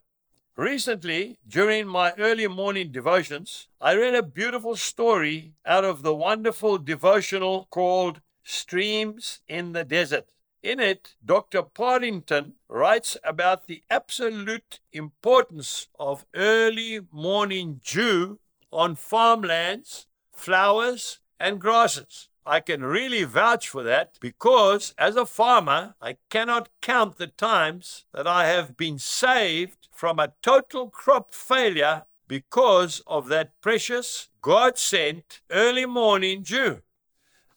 Recently, 0.57 1.38
during 1.49 1.87
my 1.87 2.12
early 2.19 2.47
morning 2.47 2.92
devotions, 2.92 3.69
I 3.81 3.95
read 3.95 4.14
a 4.14 4.23
beautiful 4.23 4.76
story 4.76 5.54
out 5.66 5.85
of 5.85 6.02
the 6.02 6.14
wonderful 6.14 6.78
devotional 6.78 7.66
called 7.71 8.21
Streams 8.45 9.40
in 9.49 9.73
the 9.73 9.85
Desert. 9.85 10.28
In 10.62 10.78
it, 10.78 11.16
Dr. 11.25 11.62
Partington 11.62 12.54
writes 12.69 13.16
about 13.25 13.66
the 13.66 13.83
absolute 13.90 14.81
importance 14.92 15.88
of 15.99 16.25
early 16.35 17.00
morning 17.11 17.81
dew 17.85 18.38
on 18.71 18.95
farmlands, 18.95 20.07
flowers, 20.33 21.19
and 21.40 21.61
grasses. 21.61 22.28
I 22.44 22.58
can 22.58 22.84
really 22.84 23.22
vouch 23.22 23.68
for 23.68 23.84
that 23.84 24.18
because 24.20 24.94
as 24.99 25.14
a 25.14 25.26
farmer, 25.26 25.94
I 26.00 26.16
cannot 26.28 26.70
count 26.80 27.16
the 27.16 27.28
times 27.28 28.06
that 28.12 28.26
I 28.26 28.46
have 28.46 28.76
been 28.76 28.99
saved 28.99 29.88
from 29.92 30.18
a 30.18 30.32
total 30.42 30.90
crop 30.90 31.32
failure 31.32 32.02
because 32.26 33.00
of 33.06 33.28
that 33.28 33.61
precious 33.61 34.28
God 34.40 34.76
sent 34.76 35.40
early 35.50 35.87
morning 35.87 36.42
dew. 36.42 36.82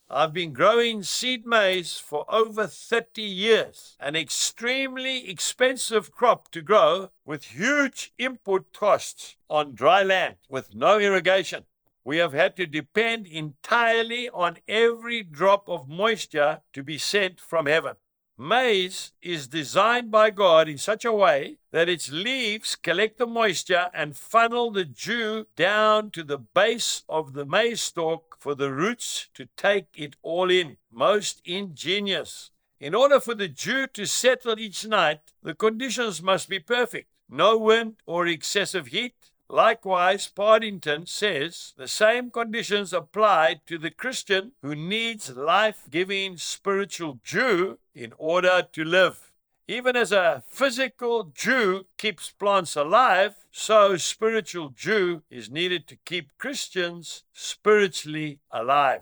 I've 0.07 0.33
been 0.33 0.53
growing 0.53 1.01
seed 1.01 1.47
maize 1.47 1.97
for 1.97 2.23
over 2.29 2.67
30 2.67 3.23
years, 3.23 3.97
an 3.99 4.15
extremely 4.15 5.27
expensive 5.27 6.11
crop 6.11 6.51
to 6.51 6.61
grow 6.61 7.09
with 7.25 7.45
huge 7.45 8.13
input 8.19 8.71
costs 8.71 9.35
on 9.49 9.73
dry 9.73 10.03
land 10.03 10.35
with 10.47 10.75
no 10.75 10.99
irrigation 10.99 11.65
we 12.05 12.17
have 12.17 12.33
had 12.33 12.55
to 12.55 12.67
depend 12.67 13.25
entirely 13.25 14.29
on 14.29 14.59
every 14.67 15.23
drop 15.23 15.67
of 15.67 15.89
moisture 15.89 16.61
to 16.71 16.83
be 16.83 16.99
sent 16.99 17.41
from 17.41 17.65
heaven. 17.65 17.95
Maize 18.37 19.13
is 19.21 19.47
designed 19.47 20.11
by 20.11 20.29
God 20.29 20.69
in 20.69 20.77
such 20.77 21.03
a 21.03 21.11
way 21.11 21.57
that 21.71 21.89
its 21.89 22.11
leaves 22.11 22.75
collect 22.75 23.17
the 23.17 23.25
moisture 23.25 23.89
and 23.93 24.15
funnel 24.15 24.71
the 24.71 24.85
dew 24.85 25.47
down 25.55 26.11
to 26.11 26.21
the 26.21 26.37
base 26.37 27.03
of 27.09 27.33
the 27.33 27.45
maize 27.45 27.81
stalk 27.81 28.35
for 28.39 28.53
the 28.53 28.71
roots 28.71 29.29
to 29.33 29.47
take 29.57 29.87
it 29.95 30.15
all 30.21 30.51
in. 30.51 30.77
Most 30.91 31.41
ingenious. 31.45 32.51
In 32.79 32.93
order 32.93 33.21
for 33.21 33.33
the 33.33 33.47
dew 33.47 33.87
to 33.87 34.05
settle 34.05 34.59
each 34.59 34.85
night, 34.85 35.21
the 35.41 35.55
conditions 35.55 36.21
must 36.21 36.49
be 36.49 36.59
perfect. 36.59 37.07
No 37.29 37.57
wind 37.57 37.95
or 38.05 38.27
excessive 38.27 38.87
heat, 38.87 39.31
Likewise, 39.49 40.27
Partington 40.27 41.05
says 41.05 41.73
the 41.77 41.87
same 41.87 42.31
conditions 42.31 42.93
apply 42.93 43.61
to 43.67 43.77
the 43.77 43.91
Christian 43.91 44.53
who 44.61 44.75
needs 44.75 45.35
life 45.35 45.83
giving 45.89 46.37
spiritual 46.37 47.19
dew 47.23 47.77
in 47.93 48.13
order 48.17 48.67
to 48.73 48.83
live. 48.83 49.31
Even 49.67 49.95
as 49.95 50.11
a 50.11 50.43
physical 50.47 51.23
dew 51.23 51.85
keeps 51.97 52.31
plants 52.31 52.75
alive, 52.75 53.35
so 53.51 53.97
spiritual 53.97 54.69
dew 54.69 55.23
is 55.29 55.49
needed 55.49 55.87
to 55.87 55.97
keep 56.05 56.37
Christians 56.37 57.23
spiritually 57.33 58.39
alive. 58.51 59.01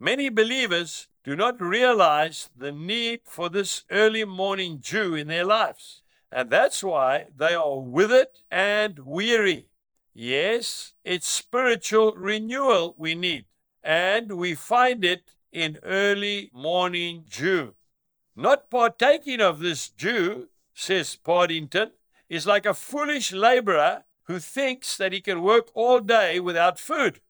Many 0.00 0.28
believers 0.28 1.08
do 1.24 1.34
not 1.34 1.60
realize 1.60 2.50
the 2.56 2.72
need 2.72 3.20
for 3.24 3.48
this 3.48 3.84
early 3.90 4.24
morning 4.24 4.78
dew 4.78 5.14
in 5.14 5.28
their 5.28 5.44
lives. 5.44 6.02
And 6.34 6.50
that's 6.50 6.82
why 6.82 7.26
they 7.36 7.54
are 7.54 7.78
withered 7.78 8.40
and 8.50 8.98
weary. 8.98 9.68
Yes, 10.12 10.94
it's 11.04 11.28
spiritual 11.28 12.12
renewal 12.16 12.96
we 12.98 13.14
need, 13.14 13.44
and 13.84 14.32
we 14.32 14.56
find 14.56 15.04
it 15.04 15.30
in 15.52 15.78
early 15.84 16.50
morning 16.52 17.24
dew. 17.30 17.74
Not 18.34 18.68
partaking 18.68 19.40
of 19.40 19.60
this 19.60 19.88
dew, 19.88 20.48
says 20.74 21.14
Partington, 21.14 21.92
is 22.28 22.48
like 22.48 22.66
a 22.66 22.74
foolish 22.74 23.32
laborer 23.32 24.02
who 24.24 24.40
thinks 24.40 24.96
that 24.96 25.12
he 25.12 25.20
can 25.20 25.40
work 25.40 25.68
all 25.72 26.00
day 26.00 26.40
without 26.40 26.80
food. 26.80 27.20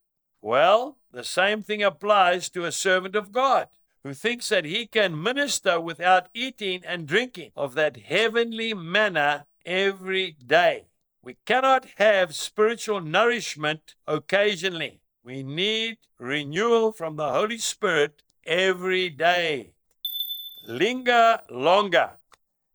Well, 0.41 0.97
the 1.13 1.25
same 1.25 1.63
thing 1.63 1.83
applies 1.83 2.49
to 2.51 2.65
a 2.65 2.73
servant 2.73 3.17
of 3.17 3.33
God 3.33 3.69
who 4.05 4.13
thinks 4.13 4.51
that 4.51 4.67
he 4.67 4.87
can 4.87 5.21
minister 5.21 5.81
without 5.81 6.29
eating 6.35 6.83
and 6.87 7.09
drinking 7.09 7.51
of 7.57 7.75
that 7.75 7.97
heavenly 7.97 8.75
manna 8.75 9.47
every 9.65 10.37
day. 10.47 10.85
We 11.23 11.39
cannot 11.47 11.87
have 11.97 12.35
spiritual 12.35 13.01
nourishment 13.01 13.95
occasionally. 14.07 15.01
We 15.25 15.43
need 15.43 15.97
renewal 16.19 16.93
from 16.93 17.17
the 17.17 17.31
Holy 17.31 17.57
Spirit 17.57 18.23
every 18.47 19.09
day. 19.09 19.73
Linger 20.69 21.41
longer. 21.51 22.11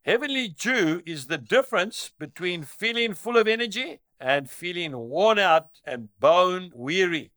Heavenly 0.03 0.47
dew 0.47 1.03
is 1.05 1.27
the 1.27 1.37
difference 1.37 2.11
between 2.17 2.63
feeling 2.63 3.13
full 3.13 3.37
of 3.37 3.47
energy 3.47 3.99
and 4.19 4.49
feeling 4.49 4.97
worn 4.97 5.37
out 5.37 5.67
and 5.85 6.09
bone 6.19 6.71
weary. 6.73 7.31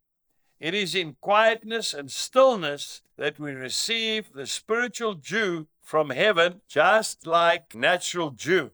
It 0.63 0.75
is 0.75 0.95
in 0.95 1.17
quietness 1.21 1.93
and 1.93 2.09
stillness 2.09 3.03
that 3.17 3.41
we 3.41 3.51
receive 3.51 4.33
the 4.33 4.47
spiritual 4.47 5.15
dew 5.15 5.67
from 5.81 6.11
heaven 6.11 6.61
just 6.69 7.27
like 7.27 7.75
natural 7.75 8.31
dew. 8.31 8.71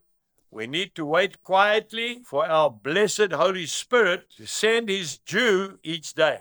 We 0.50 0.66
need 0.66 0.94
to 0.96 1.06
wait 1.06 1.42
quietly 1.42 2.20
for 2.26 2.44
our 2.44 2.68
blessed 2.68 3.32
Holy 3.32 3.64
Spirit 3.64 4.28
to 4.36 4.46
send 4.46 4.90
his 4.90 5.16
dew 5.16 5.78
each 5.82 6.12
day. 6.12 6.40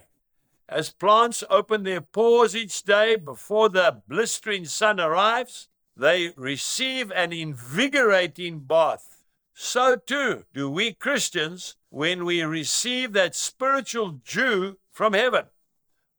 As 0.67 0.91
plants 0.91 1.45
open 1.49 1.83
their 1.83 2.01
pores 2.01 2.53
each 2.53 2.83
day 2.83 3.15
before 3.15 3.69
the 3.69 4.01
blistering 4.05 4.65
sun 4.65 4.99
arrives, 4.99 5.69
they 5.95 6.33
receive 6.35 7.09
an 7.11 7.31
invigorating 7.31 8.59
bath. 8.59 9.23
So 9.53 9.95
too 9.95 10.43
do 10.53 10.69
we 10.69 10.91
Christians 10.91 11.77
when 11.89 12.25
we 12.25 12.43
receive 12.43 13.13
that 13.13 13.33
spiritual 13.33 14.19
dew 14.27 14.77
from 14.97 15.13
heaven. 15.13 15.43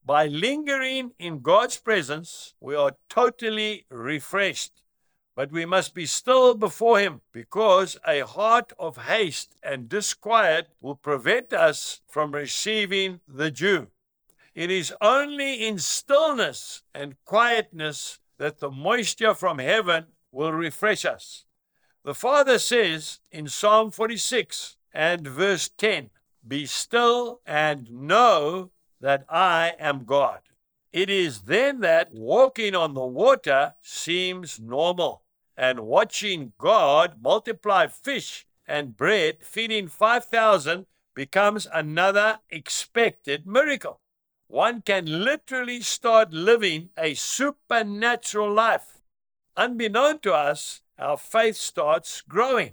By 0.07 0.29
lingering 0.29 1.11
in 1.19 1.41
God's 1.41 1.79
presence, 1.79 2.55
we 2.61 2.77
are 2.77 2.93
totally 3.11 3.87
refreshed. 3.91 4.83
But 5.35 5.51
we 5.51 5.67
must 5.67 5.95
be 5.95 6.07
still 6.07 6.55
before 6.55 7.01
Him 7.01 7.21
because 7.33 7.99
a 8.07 8.21
heart 8.21 8.73
of 8.79 8.97
haste 8.97 9.57
and 9.65 9.89
disquiet 9.89 10.69
will 10.81 10.95
prevent 10.95 11.53
us 11.53 12.03
from 12.07 12.31
receiving 12.31 13.19
the 13.27 13.51
dew. 13.51 13.89
It 14.55 14.71
is 14.71 14.95
only 15.01 15.67
in 15.67 15.81
stillness 15.81 16.83
and 16.95 17.17
quietness 17.25 18.21
that 18.39 18.61
the 18.61 18.71
moisture 18.71 19.35
from 19.35 19.59
heaven 19.59 20.07
will 20.31 20.53
refresh 20.53 21.05
us. 21.05 21.47
The 22.05 22.15
Father 22.15 22.61
says 22.61 23.19
in 23.33 23.49
Psalm 23.49 23.91
46 23.91 24.77
and 24.95 25.27
verse 25.27 25.69
10 25.69 26.11
Be 26.49 26.67
still 26.67 27.41
and 27.47 27.91
know 27.91 28.71
that 29.01 29.25
I 29.29 29.75
am 29.79 30.05
God. 30.05 30.41
It 30.93 31.11
is 31.11 31.43
then 31.43 31.81
that 31.81 32.13
walking 32.13 32.75
on 32.75 32.95
the 32.95 33.05
water 33.05 33.75
seems 33.83 34.59
normal, 34.59 35.23
and 35.57 35.81
watching 35.81 36.53
God 36.59 37.23
multiply 37.23 37.87
fish 37.87 38.47
and 38.67 38.97
bread, 38.97 39.39
feeding 39.43 39.89
5,000, 39.89 40.87
becomes 41.15 41.67
another 41.73 42.39
expected 42.51 43.47
miracle 43.47 44.01
one 44.49 44.81
can 44.81 45.25
literally 45.25 45.83
start 45.83 46.33
living 46.33 46.89
a 46.97 47.13
supernatural 47.13 48.51
life. 48.51 48.99
Unbeknown 49.57 50.19
to 50.21 50.33
us, 50.33 50.81
our 50.99 51.19
faith 51.19 51.57
starts 51.57 52.23
growing. 52.23 52.73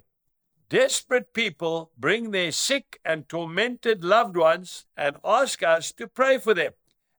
Desperate 0.68 1.32
people 1.32 1.92
bring 1.96 2.32
their 2.32 2.50
sick 2.50 3.00
and 3.04 3.28
tormented 3.28 4.02
loved 4.02 4.36
ones 4.36 4.86
and 4.96 5.16
ask 5.24 5.62
us 5.62 5.92
to 5.92 6.08
pray 6.08 6.38
for 6.38 6.54
them. 6.54 6.72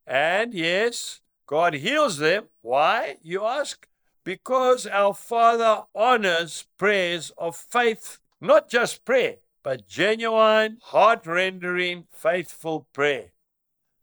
And 0.06 0.54
yes, 0.54 1.22
God 1.46 1.76
heals 1.76 2.18
them. 2.18 2.46
Why, 2.62 3.18
you 3.22 3.46
ask? 3.46 3.88
Because 4.26 4.86
our 4.86 5.14
Father 5.14 5.84
honors 5.96 6.68
prayers 6.78 7.32
of 7.38 7.56
faith, 7.56 8.20
not 8.42 8.70
just 8.70 9.06
prayer, 9.06 9.38
but 9.64 9.88
genuine, 9.88 10.80
heart 10.82 11.26
rendering, 11.26 12.08
faithful 12.12 12.88
prayer. 12.92 13.32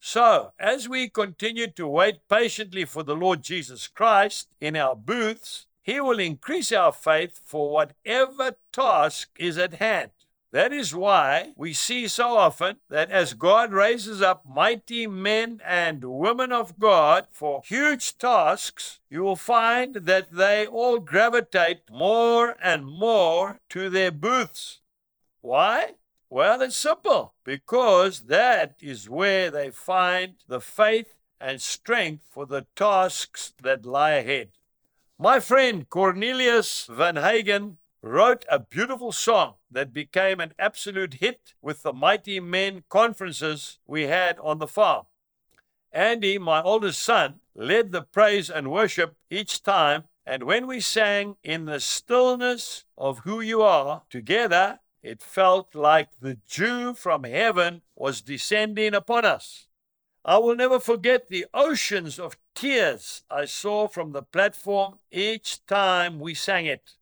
So, 0.00 0.52
as 0.58 0.88
we 0.88 1.08
continue 1.08 1.66
to 1.72 1.86
wait 1.86 2.28
patiently 2.28 2.84
for 2.84 3.02
the 3.02 3.16
Lord 3.16 3.42
Jesus 3.42 3.88
Christ 3.88 4.48
in 4.60 4.76
our 4.76 4.96
booths, 4.96 5.66
He 5.84 6.00
will 6.00 6.18
increase 6.18 6.72
our 6.72 6.92
faith 6.92 7.40
for 7.44 7.70
whatever 7.70 8.56
task 8.72 9.28
is 9.38 9.58
at 9.58 9.74
hand. 9.74 10.12
That 10.50 10.72
is 10.72 10.94
why 10.94 11.52
we 11.56 11.74
see 11.74 12.08
so 12.08 12.38
often 12.38 12.76
that 12.88 13.10
as 13.10 13.34
God 13.34 13.70
raises 13.72 14.22
up 14.22 14.46
mighty 14.48 15.06
men 15.06 15.60
and 15.62 16.02
women 16.02 16.52
of 16.52 16.78
God 16.78 17.26
for 17.32 17.60
huge 17.66 18.16
tasks, 18.16 19.00
you 19.10 19.22
will 19.22 19.36
find 19.36 19.96
that 19.96 20.32
they 20.32 20.66
all 20.66 21.00
gravitate 21.00 21.90
more 21.90 22.56
and 22.62 22.86
more 22.86 23.60
to 23.68 23.90
their 23.90 24.10
booths. 24.10 24.80
Why? 25.42 25.96
Well, 26.30 26.62
it's 26.62 26.76
simple 26.76 27.34
because 27.44 28.22
that 28.22 28.76
is 28.80 29.10
where 29.10 29.50
they 29.50 29.70
find 29.70 30.36
the 30.48 30.62
faith 30.62 31.14
and 31.38 31.60
strength 31.60 32.24
for 32.30 32.46
the 32.46 32.64
tasks 32.74 33.52
that 33.60 33.84
lie 33.84 34.12
ahead. 34.12 34.48
My 35.24 35.40
friend 35.40 35.88
Cornelius 35.88 36.84
Van 36.84 37.16
Hagen 37.16 37.78
wrote 38.02 38.44
a 38.50 38.58
beautiful 38.58 39.10
song 39.10 39.54
that 39.70 39.90
became 39.90 40.38
an 40.38 40.52
absolute 40.58 41.14
hit 41.14 41.54
with 41.62 41.82
the 41.82 41.94
Mighty 41.94 42.40
Men 42.40 42.84
conferences 42.90 43.78
we 43.86 44.02
had 44.02 44.38
on 44.40 44.58
the 44.58 44.66
farm. 44.66 45.06
Andy, 45.90 46.36
my 46.36 46.60
oldest 46.60 47.02
son, 47.02 47.40
led 47.54 47.90
the 47.90 48.02
praise 48.02 48.50
and 48.50 48.70
worship 48.70 49.16
each 49.30 49.62
time, 49.62 50.04
and 50.26 50.42
when 50.42 50.66
we 50.66 50.78
sang 50.78 51.36
in 51.42 51.64
the 51.64 51.80
stillness 51.80 52.84
of 52.98 53.20
who 53.20 53.40
you 53.40 53.62
are 53.62 54.02
together, 54.10 54.80
it 55.02 55.22
felt 55.22 55.74
like 55.74 56.20
the 56.20 56.34
dew 56.50 56.92
from 56.92 57.24
heaven 57.24 57.80
was 57.96 58.20
descending 58.20 58.92
upon 58.92 59.24
us. 59.24 59.68
I 60.22 60.36
will 60.36 60.54
never 60.54 60.78
forget 60.78 61.28
the 61.28 61.46
oceans 61.54 62.18
of 62.18 62.36
tears 62.54 63.24
I 63.30 63.44
saw 63.44 63.88
from 63.88 64.12
the 64.12 64.22
platform 64.22 64.98
each 65.10 65.64
time 65.66 66.20
we 66.20 66.34
sang 66.34 66.66
it. 66.66 66.92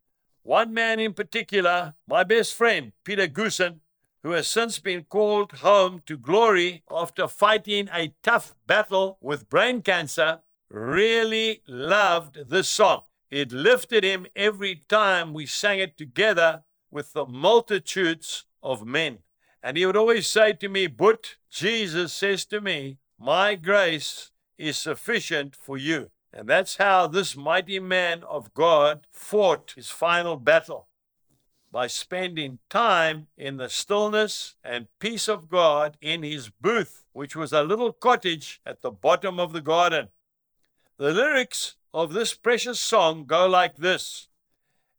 One 0.42 0.74
man 0.74 0.98
in 0.98 1.12
particular, 1.12 1.94
my 2.08 2.24
best 2.24 2.54
friend, 2.54 2.92
Peter 3.04 3.28
Goosen, 3.28 3.80
who 4.22 4.32
has 4.32 4.48
since 4.48 4.78
been 4.78 5.04
called 5.04 5.52
home 5.52 6.02
to 6.06 6.16
glory 6.16 6.82
after 6.90 7.28
fighting 7.28 7.88
a 7.92 8.14
tough 8.22 8.54
battle 8.66 9.18
with 9.20 9.50
brain 9.50 9.82
cancer, 9.82 10.40
really 10.68 11.62
loved 11.66 12.48
this 12.48 12.68
song. 12.68 13.02
It 13.30 13.52
lifted 13.52 14.04
him 14.04 14.26
every 14.34 14.82
time 14.88 15.32
we 15.32 15.46
sang 15.46 15.78
it 15.78 15.96
together 15.96 16.64
with 16.90 17.12
the 17.12 17.24
multitudes 17.24 18.44
of 18.62 18.86
men. 18.86 19.18
And 19.62 19.76
he 19.76 19.86
would 19.86 19.96
always 19.96 20.26
say 20.26 20.52
to 20.54 20.68
me, 20.68 20.88
But 20.88 21.36
Jesus 21.50 22.12
says 22.12 22.44
to 22.46 22.60
me, 22.60 22.98
My 23.18 23.54
grace 23.54 24.31
is 24.58 24.76
sufficient 24.76 25.56
for 25.56 25.76
you. 25.76 26.10
And 26.32 26.48
that's 26.48 26.76
how 26.76 27.06
this 27.06 27.36
mighty 27.36 27.78
man 27.78 28.22
of 28.24 28.54
God 28.54 29.06
fought 29.10 29.74
his 29.76 29.90
final 29.90 30.36
battle 30.36 30.88
by 31.70 31.86
spending 31.86 32.58
time 32.68 33.28
in 33.36 33.56
the 33.56 33.68
stillness 33.68 34.56
and 34.62 34.88
peace 34.98 35.28
of 35.28 35.48
God 35.48 35.96
in 36.00 36.22
his 36.22 36.50
booth, 36.50 37.04
which 37.12 37.34
was 37.34 37.52
a 37.52 37.62
little 37.62 37.92
cottage 37.92 38.60
at 38.64 38.82
the 38.82 38.90
bottom 38.90 39.40
of 39.40 39.52
the 39.52 39.60
garden. 39.60 40.08
The 40.98 41.12
lyrics 41.12 41.76
of 41.94 42.12
this 42.12 42.34
precious 42.34 42.80
song 42.80 43.24
go 43.24 43.46
like 43.46 43.76
this 43.76 44.28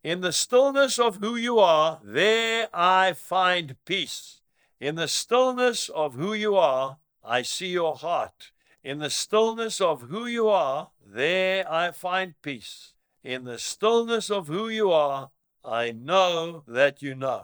in 0.04 0.20
the 0.20 0.34
stillness 0.34 1.00
of 1.00 1.18
who 1.18 1.38
you 1.38 1.60
are, 1.60 2.02
there 2.04 2.68
I 2.74 3.14
find 3.14 3.78
peace. 3.86 4.42
In 4.82 4.96
the 4.96 5.08
stillness 5.08 5.88
of 5.88 6.16
who 6.16 6.34
you 6.34 6.58
are, 6.58 6.98
I 7.24 7.42
see 7.44 7.68
your 7.68 7.96
heart. 7.96 8.52
In 8.84 9.00
the 9.00 9.10
stillness 9.10 9.80
of 9.80 10.02
who 10.04 10.26
you 10.26 10.50
are, 10.50 10.90
there 11.06 11.72
I 11.72 11.92
find 11.92 12.34
peace. 12.42 12.94
In 13.24 13.46
the 13.46 13.58
stillness 13.58 14.30
of 14.30 14.48
who 14.48 14.68
you 14.68 14.92
are, 14.92 15.32
I 15.64 15.92
know 15.92 16.64
that 16.68 17.02
you 17.02 17.16
know. 17.16 17.44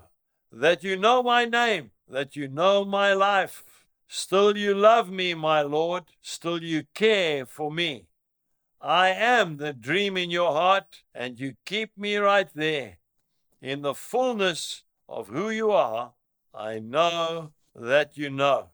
That 0.51 0.83
you 0.83 0.97
know 0.97 1.23
my 1.23 1.45
name, 1.45 1.91
that 2.09 2.35
you 2.35 2.49
know 2.49 2.83
my 2.83 3.13
life. 3.13 3.63
Still 4.09 4.57
you 4.57 4.73
love 4.73 5.09
me, 5.09 5.33
my 5.33 5.61
Lord. 5.61 6.05
Still 6.21 6.61
you 6.61 6.83
care 6.93 7.45
for 7.45 7.71
me. 7.71 8.07
I 8.81 9.09
am 9.09 9.57
the 9.57 9.71
dream 9.71 10.17
in 10.17 10.31
your 10.31 10.51
heart, 10.51 11.03
and 11.13 11.39
you 11.39 11.55
keep 11.65 11.97
me 11.97 12.17
right 12.17 12.49
there. 12.53 12.97
In 13.61 13.81
the 13.81 13.93
fullness 13.93 14.83
of 15.07 15.29
who 15.29 15.49
you 15.49 15.71
are, 15.71 16.13
I 16.53 16.79
know 16.79 17.51
that 17.75 18.17
you 18.17 18.29
know. 18.29 18.71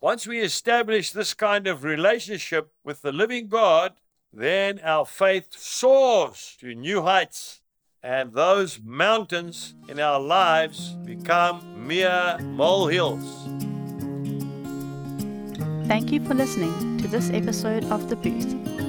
Once 0.00 0.28
we 0.28 0.38
establish 0.38 1.10
this 1.10 1.34
kind 1.34 1.66
of 1.66 1.82
relationship 1.82 2.70
with 2.84 3.02
the 3.02 3.10
living 3.10 3.48
God, 3.48 3.94
then 4.32 4.78
our 4.84 5.04
faith 5.04 5.48
soars 5.50 6.56
to 6.60 6.72
new 6.72 7.02
heights, 7.02 7.62
and 8.00 8.32
those 8.32 8.78
mountains 8.84 9.74
in 9.88 9.98
our 9.98 10.20
lives 10.20 10.94
become 11.04 11.84
mere 11.84 12.38
molehills. 12.40 13.48
Thank 15.88 16.12
you 16.12 16.24
for 16.24 16.34
listening 16.34 16.98
to 16.98 17.08
this 17.08 17.30
episode 17.30 17.84
of 17.86 18.08
The 18.08 18.14
Booth. 18.14 18.87